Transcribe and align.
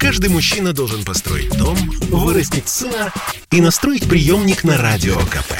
Каждый 0.00 0.30
мужчина 0.30 0.72
должен 0.72 1.04
построить 1.04 1.56
дом, 1.58 1.76
вырастить 2.10 2.70
сына 2.70 3.12
и 3.50 3.60
настроить 3.60 4.08
приемник 4.08 4.64
на 4.64 4.78
Радио 4.78 5.14
КП. 5.16 5.52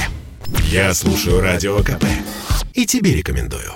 Я 0.64 0.94
слушаю 0.94 1.42
Радио 1.42 1.76
КП 1.80 2.04
и 2.72 2.86
тебе 2.86 3.14
рекомендую. 3.14 3.74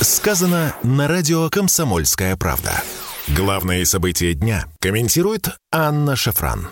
Сказано 0.00 0.74
на 0.82 1.06
Радио 1.06 1.50
«Комсомольская 1.50 2.34
правда». 2.36 2.82
Главные 3.28 3.84
события 3.84 4.32
дня 4.32 4.64
комментирует 4.80 5.50
Анна 5.70 6.16
Шафран. 6.16 6.68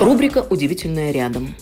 Рубрика 0.00 0.38
«Удивительное 0.38 1.12
рядом». 1.12 1.54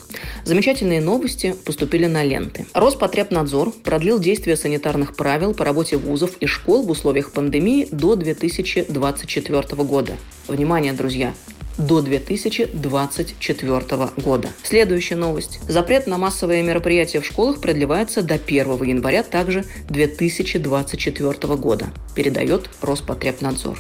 Замечательные 0.47 1.01
новости 1.01 1.57
поступили 1.65 2.07
на 2.07 2.23
ленты. 2.23 2.67
Роспотребнадзор 2.73 3.73
продлил 3.83 4.21
действие 4.21 4.57
санитарных 4.57 5.17
правил 5.17 5.55
по 5.55 5.65
работе 5.65 5.97
вузов 5.97 6.37
и 6.39 6.47
школ 6.47 6.85
в 6.85 6.91
условиях 6.91 7.33
пандемии 7.33 7.89
до 7.91 8.15
2024 8.15 9.83
года. 9.83 10.13
Внимание, 10.47 10.93
друзья! 10.93 11.35
до 11.79 12.01
2024 12.01 14.11
года. 14.17 14.49
Следующая 14.63 15.17
новость. 15.17 15.61
Запрет 15.69 16.07
на 16.07 16.17
массовые 16.17 16.63
мероприятия 16.63 17.21
в 17.21 17.27
школах 17.27 17.61
продлевается 17.61 18.23
до 18.23 18.35
1 18.35 18.83
января 18.85 19.23
также 19.23 19.67
2024 19.91 21.57
года, 21.57 21.89
передает 22.15 22.71
Роспотребнадзор. 22.81 23.79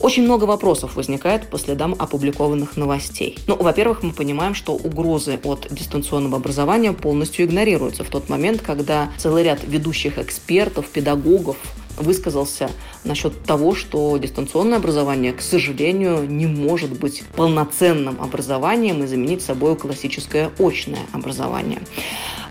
Очень 0.00 0.22
много 0.22 0.44
вопросов 0.44 0.94
возникает 0.94 1.48
по 1.48 1.58
следам 1.58 1.96
опубликованных 1.98 2.76
новостей. 2.76 3.36
Ну, 3.48 3.56
во-первых, 3.56 4.04
мы 4.04 4.12
понимаем, 4.12 4.54
что 4.54 4.74
угрозы 4.74 5.40
от 5.42 5.66
дистанционного 5.70 6.36
образования 6.36 6.92
полностью 6.92 7.46
игнорируются 7.46 8.04
в 8.04 8.08
тот 8.08 8.28
момент, 8.28 8.62
когда 8.62 9.10
целый 9.18 9.42
ряд 9.42 9.58
ведущих 9.66 10.18
экспертов, 10.18 10.86
педагогов, 10.86 11.56
высказался 11.96 12.70
насчет 13.02 13.42
того, 13.42 13.74
что 13.74 14.16
дистанционное 14.18 14.78
образование, 14.78 15.32
к 15.32 15.40
сожалению, 15.40 16.30
не 16.30 16.46
может 16.46 16.96
быть 16.96 17.24
полноценным 17.34 18.20
образованием 18.20 19.02
и 19.02 19.06
заменить 19.08 19.42
собой 19.42 19.74
классическое 19.74 20.52
очное 20.60 21.06
образование. 21.12 21.80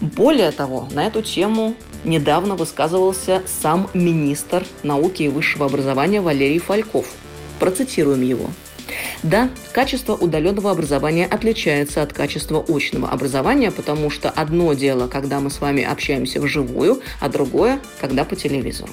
Более 0.01 0.51
того, 0.51 0.89
на 0.91 1.07
эту 1.07 1.21
тему 1.21 1.75
недавно 2.03 2.55
высказывался 2.55 3.41
сам 3.61 3.89
министр 3.93 4.65
науки 4.83 5.23
и 5.23 5.29
высшего 5.29 5.65
образования 5.65 6.19
Валерий 6.19 6.59
Фальков– 6.59 7.05
Процитируем 7.59 8.21
его. 8.21 8.49
Да, 9.23 9.49
качество 9.73 10.13
удаленного 10.15 10.71
образования 10.71 11.25
отличается 11.25 12.01
от 12.01 12.13
качества 12.13 12.63
очного 12.67 13.09
образования, 13.09 13.71
потому 13.71 14.09
что 14.09 14.29
одно 14.29 14.73
дело, 14.73 15.07
когда 15.07 15.39
мы 15.39 15.49
с 15.49 15.59
вами 15.59 15.83
общаемся 15.83 16.39
вживую, 16.39 17.01
а 17.19 17.29
другое, 17.29 17.79
когда 17.99 18.23
по 18.23 18.35
телевизору. 18.35 18.91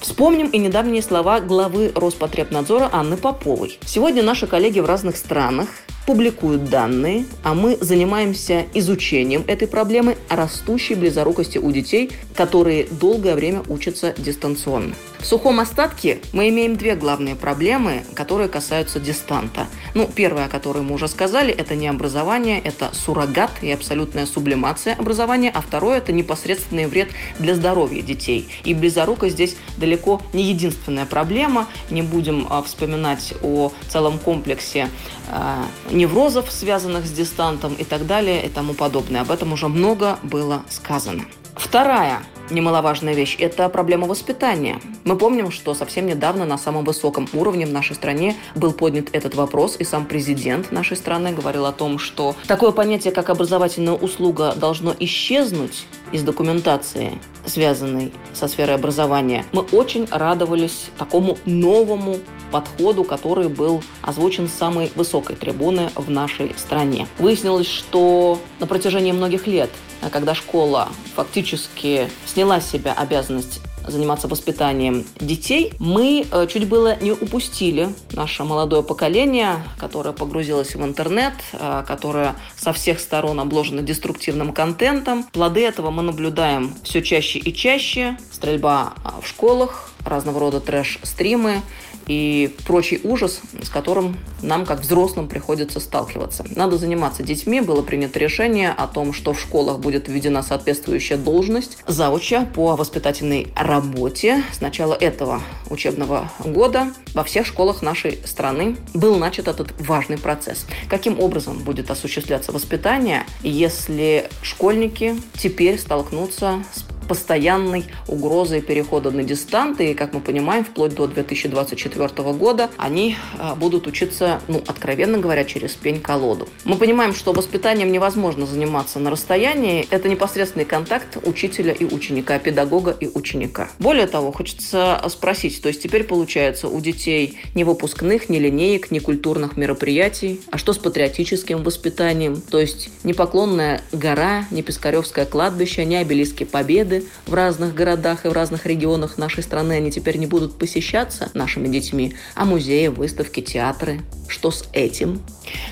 Вспомним 0.00 0.48
и 0.48 0.58
недавние 0.58 1.00
слова 1.00 1.40
главы 1.40 1.92
Роспотребнадзора 1.94 2.90
Анны 2.92 3.16
Поповой. 3.16 3.78
Сегодня 3.86 4.22
наши 4.22 4.48
коллеги 4.48 4.80
в 4.80 4.86
разных 4.86 5.16
странах 5.16 5.68
публикуют 6.06 6.68
данные, 6.68 7.24
а 7.42 7.54
мы 7.54 7.78
занимаемся 7.80 8.66
изучением 8.74 9.44
этой 9.46 9.68
проблемы 9.68 10.16
растущей 10.28 10.94
близорукости 10.94 11.58
у 11.58 11.70
детей, 11.70 12.10
которые 12.34 12.86
долгое 12.90 13.34
время 13.34 13.62
учатся 13.68 14.14
дистанционно. 14.16 14.94
В 15.22 15.26
сухом 15.26 15.60
остатке 15.60 16.18
мы 16.32 16.48
имеем 16.48 16.76
две 16.76 16.96
главные 16.96 17.36
проблемы, 17.36 18.02
которые 18.14 18.48
касаются 18.48 18.98
дистанта. 18.98 19.68
Ну, 19.94 20.10
первая, 20.12 20.46
о 20.46 20.48
которой 20.48 20.82
мы 20.82 20.94
уже 20.94 21.06
сказали, 21.06 21.54
это 21.54 21.76
не 21.76 21.86
образование, 21.86 22.60
это 22.60 22.90
суррогат 22.92 23.50
и 23.62 23.70
абсолютная 23.70 24.26
сублимация 24.26 24.94
образования, 24.94 25.52
а 25.54 25.60
второе– 25.60 25.98
это 25.98 26.12
непосредственный 26.12 26.86
вред 26.86 27.08
для 27.38 27.54
здоровья 27.54 28.02
детей. 28.02 28.48
И 28.64 28.74
близорукость 28.74 29.34
здесь 29.34 29.54
далеко 29.76 30.20
не 30.32 30.42
единственная 30.42 31.06
проблема. 31.06 31.68
Не 31.90 32.02
будем 32.02 32.48
а, 32.50 32.60
вспоминать 32.60 33.34
о 33.42 33.72
целом 33.88 34.18
комплексе 34.18 34.88
а, 35.30 35.64
неврозов, 35.92 36.50
связанных 36.50 37.06
с 37.06 37.10
дистантом 37.10 37.74
и 37.74 37.84
так 37.84 38.06
далее 38.06 38.44
и 38.44 38.48
тому 38.48 38.74
подобное. 38.74 39.20
Об 39.20 39.30
этом 39.30 39.52
уже 39.52 39.68
много 39.68 40.18
было 40.22 40.62
сказано. 40.68 41.24
Вторая 41.54 42.22
немаловажная 42.50 43.14
вещь– 43.14 43.36
это 43.38 43.68
проблема 43.68 44.06
воспитания. 44.06 44.80
Мы 45.04 45.16
помним, 45.16 45.50
что 45.50 45.74
совсем 45.74 46.06
недавно 46.06 46.44
на 46.44 46.58
самом 46.58 46.84
высоком 46.84 47.28
уровне 47.32 47.66
в 47.66 47.72
нашей 47.72 47.94
стране 47.96 48.36
был 48.54 48.72
поднят 48.72 49.08
этот 49.12 49.34
вопрос, 49.34 49.76
и 49.78 49.84
сам 49.84 50.06
президент 50.06 50.70
нашей 50.70 50.96
страны 50.96 51.32
говорил 51.32 51.66
о 51.66 51.72
том, 51.72 51.98
что 51.98 52.34
такое 52.46 52.72
понятие, 52.72 53.12
как 53.12 53.30
образовательная 53.30 53.94
услуга, 53.94 54.54
должно 54.56 54.94
исчезнуть 54.98 55.86
из 56.12 56.22
документации, 56.22 57.18
связанной 57.46 58.12
со 58.34 58.48
сферой 58.48 58.74
образования. 58.74 59.44
Мы 59.52 59.62
очень 59.62 60.06
радовались 60.10 60.90
такому 60.98 61.38
новому 61.46 62.18
подходу, 62.52 63.02
который 63.02 63.48
был 63.48 63.82
озвучен 64.02 64.48
с 64.48 64.52
самой 64.52 64.92
высокой 64.94 65.34
трибуны 65.34 65.90
в 65.96 66.10
нашей 66.10 66.54
стране. 66.56 67.08
Выяснилось, 67.18 67.66
что 67.66 68.38
на 68.60 68.68
протяжении 68.68 69.12
многих 69.12 69.46
лет 69.46 69.70
когда 70.10 70.34
школа 70.34 70.88
фактически 71.14 72.08
сняла 72.26 72.60
с 72.60 72.68
себя 72.68 72.92
обязанность 72.92 73.60
заниматься 73.86 74.28
воспитанием 74.28 75.04
детей, 75.18 75.72
мы 75.78 76.26
э, 76.30 76.46
чуть 76.46 76.68
было 76.68 76.96
не 77.00 77.12
упустили 77.12 77.88
наше 78.12 78.44
молодое 78.44 78.82
поколение, 78.82 79.56
которое 79.78 80.12
погрузилось 80.12 80.74
в 80.74 80.84
интернет, 80.84 81.34
э, 81.52 81.84
которое 81.86 82.36
со 82.56 82.72
всех 82.72 83.00
сторон 83.00 83.40
обложено 83.40 83.82
деструктивным 83.82 84.52
контентом. 84.52 85.24
Плоды 85.32 85.64
этого 85.64 85.90
мы 85.90 86.02
наблюдаем 86.02 86.74
все 86.84 87.02
чаще 87.02 87.38
и 87.38 87.52
чаще. 87.52 88.16
Стрельба 88.42 88.94
э, 89.04 89.20
в 89.22 89.28
школах, 89.28 89.88
разного 90.04 90.40
рода 90.40 90.58
трэш-стримы, 90.58 91.62
и 92.08 92.52
прочий 92.66 93.00
ужас, 93.04 93.40
с 93.62 93.68
которым 93.68 94.16
нам, 94.42 94.66
как 94.66 94.80
взрослым, 94.80 95.28
приходится 95.28 95.78
сталкиваться. 95.78 96.44
Надо 96.56 96.76
заниматься 96.76 97.22
детьми. 97.22 97.60
Было 97.60 97.82
принято 97.82 98.18
решение 98.18 98.70
о 98.70 98.88
том, 98.88 99.12
что 99.12 99.32
в 99.32 99.40
школах 99.40 99.78
будет 99.78 100.08
введена 100.08 100.42
соответствующая 100.42 101.18
должность 101.18 101.78
зауча 101.86 102.44
по 102.52 102.74
воспитательной 102.74 103.52
работе. 103.54 104.42
С 104.52 104.60
начала 104.60 104.94
этого 104.94 105.40
учебного 105.70 106.32
года 106.40 106.92
во 107.14 107.22
всех 107.22 107.46
школах 107.46 107.80
нашей 107.80 108.18
страны 108.26 108.76
был 108.92 109.16
начат 109.18 109.46
этот 109.46 109.72
важный 109.80 110.18
процесс. 110.18 110.66
Каким 110.88 111.20
образом 111.20 111.58
будет 111.60 111.92
осуществляться 111.92 112.50
воспитание, 112.50 113.24
если 113.44 114.28
школьники 114.42 115.14
теперь 115.38 115.78
столкнутся 115.78 116.64
с 116.74 116.91
постоянной 117.08 117.84
угрозой 118.08 118.60
перехода 118.60 119.10
на 119.10 119.22
дистанты. 119.22 119.90
И, 119.90 119.94
как 119.94 120.12
мы 120.12 120.20
понимаем, 120.20 120.64
вплоть 120.64 120.94
до 120.94 121.06
2024 121.06 122.32
года 122.32 122.70
они 122.76 123.16
а, 123.38 123.54
будут 123.54 123.86
учиться, 123.86 124.40
ну, 124.48 124.62
откровенно 124.66 125.18
говоря, 125.18 125.44
через 125.44 125.72
пень-колоду. 125.72 126.48
Мы 126.64 126.76
понимаем, 126.76 127.14
что 127.14 127.32
воспитанием 127.32 127.92
невозможно 127.92 128.46
заниматься 128.46 128.98
на 128.98 129.10
расстоянии. 129.10 129.86
Это 129.90 130.08
непосредственный 130.08 130.64
контакт 130.64 131.16
учителя 131.24 131.72
и 131.72 131.84
ученика, 131.84 132.38
педагога 132.38 132.90
и 132.98 133.08
ученика. 133.08 133.68
Более 133.78 134.06
того, 134.06 134.32
хочется 134.32 135.02
спросить, 135.08 135.60
то 135.62 135.68
есть 135.68 135.82
теперь 135.82 136.04
получается 136.04 136.68
у 136.68 136.80
детей 136.80 137.38
ни 137.54 137.64
выпускных, 137.64 138.28
ни 138.28 138.38
линеек, 138.38 138.90
ни 138.90 138.98
культурных 138.98 139.56
мероприятий, 139.56 140.40
а 140.50 140.58
что 140.58 140.72
с 140.72 140.78
патриотическим 140.78 141.62
воспитанием? 141.62 142.40
То 142.40 142.60
есть 142.60 142.90
не 143.04 143.14
поклонная 143.14 143.82
гора, 143.92 144.46
не 144.50 144.62
Пискаревское 144.62 145.26
кладбище, 145.26 145.84
не 145.84 145.96
обелиски 145.96 146.44
победы, 146.44 146.91
в 147.26 147.34
разных 147.34 147.74
городах 147.74 148.24
и 148.24 148.28
в 148.28 148.32
разных 148.32 148.66
регионах 148.66 149.18
нашей 149.18 149.42
страны, 149.42 149.72
они 149.74 149.90
теперь 149.90 150.18
не 150.18 150.26
будут 150.26 150.58
посещаться 150.58 151.30
нашими 151.34 151.68
детьми, 151.68 152.14
а 152.34 152.44
музеи, 152.44 152.88
выставки, 152.88 153.40
театры. 153.40 154.00
Что 154.28 154.50
с 154.50 154.64
этим? 154.72 155.22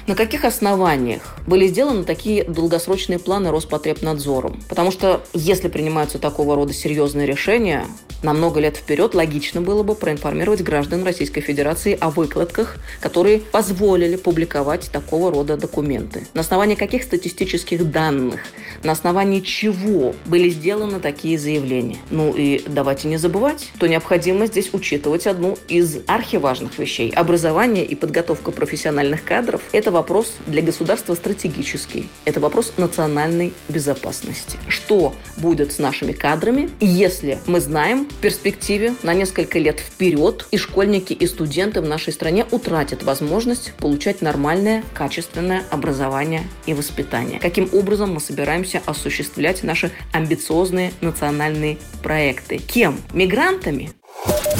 На 0.06 0.14
каких 0.14 0.44
основаниях 0.44 1.36
были 1.46 1.66
сделаны 1.66 2.04
такие 2.04 2.44
долгосрочные 2.44 3.18
планы 3.18 3.50
Роспотребнадзором? 3.50 4.60
Потому 4.68 4.90
что 4.90 5.22
если 5.32 5.68
принимаются 5.68 6.18
такого 6.18 6.56
рода 6.56 6.72
серьезные 6.72 7.26
решения, 7.26 7.86
на 8.22 8.34
много 8.34 8.60
лет 8.60 8.76
вперед 8.76 9.14
логично 9.14 9.62
было 9.62 9.82
бы 9.82 9.94
проинформировать 9.94 10.62
граждан 10.62 11.04
Российской 11.04 11.40
Федерации 11.40 11.96
о 11.98 12.10
выкладках, 12.10 12.76
которые 13.00 13.40
позволили 13.40 14.16
публиковать 14.16 14.90
такого 14.90 15.30
рода 15.30 15.56
документы. 15.56 16.26
На 16.34 16.42
основании 16.42 16.74
каких 16.74 17.02
статистических 17.04 17.90
данных, 17.90 18.40
на 18.82 18.92
основании 18.92 19.40
чего 19.40 20.14
были 20.26 20.50
сделаны 20.50 21.00
такие 21.00 21.09
заявления. 21.36 21.98
Ну 22.10 22.34
и 22.34 22.62
давайте 22.66 23.08
не 23.08 23.16
забывать, 23.16 23.70
что 23.76 23.86
необходимо 23.86 24.46
здесь 24.46 24.70
учитывать 24.72 25.26
одну 25.26 25.58
из 25.68 25.98
архиважных 26.06 26.78
вещей. 26.78 27.10
Образование 27.10 27.84
и 27.84 27.94
подготовка 27.94 28.50
профессиональных 28.50 29.24
кадров– 29.24 29.62
это 29.72 29.90
вопрос 29.90 30.34
для 30.46 30.62
государства 30.62 31.14
стратегический. 31.14 32.08
Это 32.24 32.40
вопрос 32.40 32.72
национальной 32.76 33.52
безопасности. 33.68 34.58
Что 34.68 35.14
будет 35.36 35.72
с 35.72 35.78
нашими 35.78 36.12
кадрами, 36.12 36.70
если 36.80 37.38
мы 37.46 37.60
знаем, 37.60 38.06
в 38.06 38.14
перспективе 38.14 38.94
на 39.02 39.14
несколько 39.14 39.58
лет 39.58 39.80
вперед 39.80 40.46
и 40.50 40.56
школьники, 40.56 41.12
и 41.12 41.26
студенты 41.26 41.80
в 41.80 41.88
нашей 41.88 42.12
стране 42.12 42.46
утратят 42.50 43.02
возможность 43.02 43.72
получать 43.78 44.22
нормальное, 44.22 44.84
качественное 44.94 45.64
образование 45.70 46.42
и 46.66 46.74
воспитание. 46.74 47.38
Каким 47.40 47.68
образом 47.72 48.14
мы 48.14 48.20
собираемся 48.20 48.82
осуществлять 48.86 49.62
наши 49.62 49.90
амбициозные 50.12 50.92
национальные 51.02 51.78
проекты? 52.02 52.58
Кем? 52.58 53.00
Мигрантами? 53.12 53.92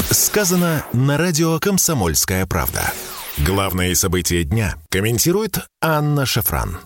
Сказано 0.09 0.85
на 0.93 1.17
радио 1.17 1.59
«Комсомольская 1.59 2.45
правда». 2.45 2.91
Главные 3.37 3.95
события 3.95 4.43
дня 4.43 4.75
комментирует 4.89 5.59
Анна 5.81 6.25
Шафран. 6.25 6.81